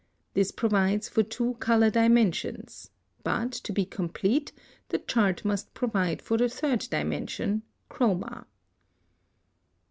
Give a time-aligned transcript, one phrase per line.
[0.33, 2.89] This provides for two color dimensions;
[3.23, 4.51] but, to be complete,
[4.89, 8.45] the chart must provide for the third dimension, chroma.